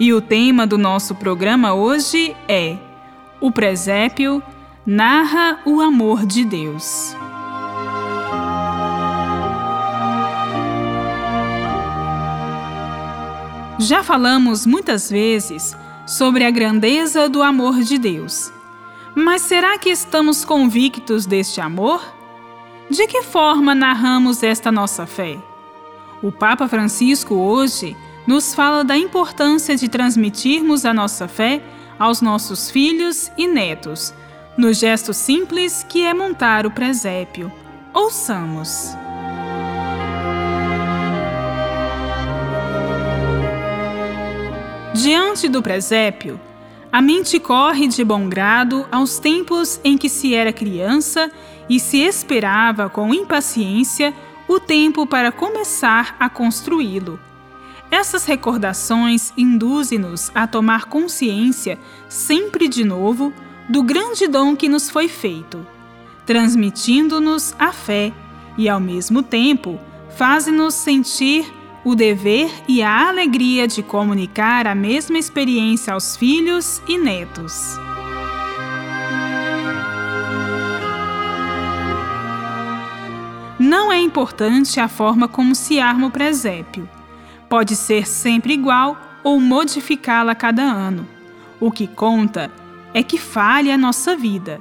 [0.00, 2.76] E o tema do nosso programa hoje é
[3.40, 4.40] O presépio
[4.86, 7.16] narra o amor de Deus.
[13.80, 15.76] Já falamos muitas vezes
[16.06, 18.52] sobre a grandeza do amor de Deus.
[19.16, 22.00] Mas será que estamos convictos deste amor?
[22.88, 25.38] De que forma narramos esta nossa fé?
[26.22, 27.96] O Papa Francisco hoje
[28.28, 31.62] nos fala da importância de transmitirmos a nossa fé
[31.98, 34.12] aos nossos filhos e netos,
[34.54, 37.50] no gesto simples que é montar o presépio.
[37.94, 38.94] Ouçamos.
[44.92, 46.38] Diante do presépio,
[46.92, 51.32] a mente corre de bom grado aos tempos em que se era criança
[51.66, 54.12] e se esperava com impaciência
[54.46, 57.27] o tempo para começar a construí-lo.
[57.90, 63.32] Essas recordações induzem-nos a tomar consciência, sempre de novo,
[63.68, 65.66] do grande dom que nos foi feito,
[66.26, 68.12] transmitindo-nos a fé
[68.56, 69.78] e, ao mesmo tempo,
[70.16, 71.50] fazem-nos sentir
[71.84, 77.78] o dever e a alegria de comunicar a mesma experiência aos filhos e netos.
[83.58, 86.88] Não é importante a forma como se arma o presépio.
[87.48, 91.06] Pode ser sempre igual ou modificá-la cada ano.
[91.60, 92.50] O que conta
[92.94, 94.60] é que fale a nossa vida.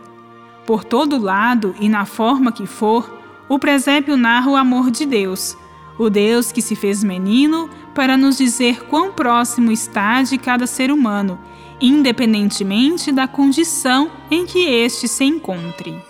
[0.65, 5.57] Por todo lado e na forma que for, o presépio narra o amor de Deus
[5.97, 10.91] o Deus que se fez menino para nos dizer quão próximo está de cada ser
[10.91, 11.39] humano,
[11.81, 16.06] independentemente da condição em que este se encontre.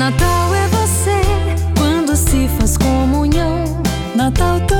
[0.00, 0.40] Natal
[4.16, 4.79] Natal também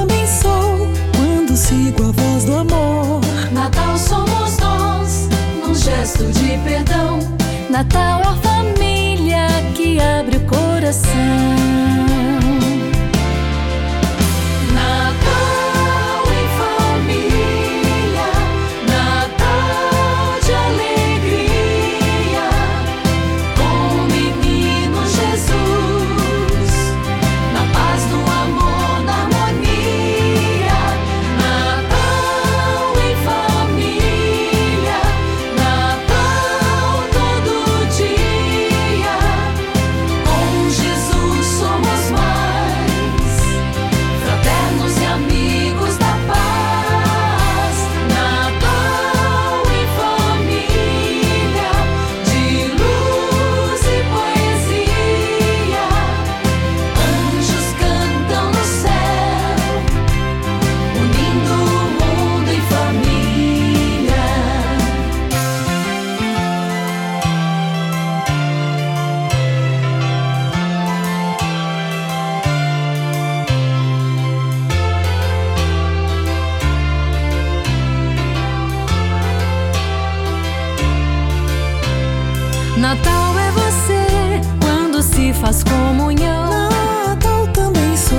[82.81, 86.71] Natal é você quando se faz comunhão.
[87.07, 88.17] Natal também sou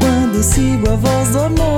[0.00, 1.71] quando sigo a voz do amor.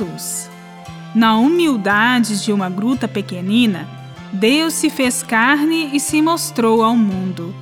[0.00, 0.50] Jesus,
[1.14, 3.86] na humildade de uma gruta pequenina,
[4.32, 7.54] Deus se fez carne e se mostrou ao mundo.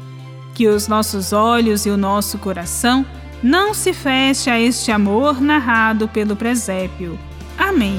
[0.55, 3.05] Que os nossos olhos e o nosso coração
[3.43, 7.19] não se feche a este amor narrado pelo presépio.
[7.56, 7.99] Amém.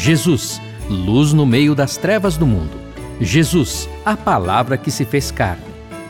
[0.00, 2.70] Jesus, luz no meio das trevas do mundo.
[3.20, 5.62] Jesus, a palavra que se fez carne.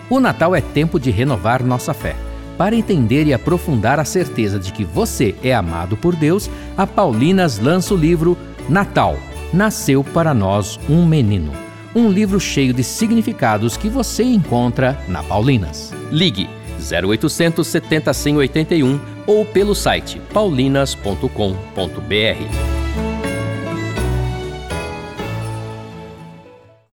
[0.08, 2.14] O Natal é tempo de renovar nossa fé.
[2.56, 7.58] Para entender e aprofundar a certeza de que você é amado por Deus, a Paulinas
[7.58, 8.38] lança o livro
[8.69, 9.19] Natal
[9.52, 11.52] Nasceu para Nós um Menino.
[11.92, 15.92] Um livro cheio de significados que você encontra na Paulinas.
[16.12, 16.48] Ligue
[16.78, 22.79] 0800 70 181 ou pelo site paulinas.com.br.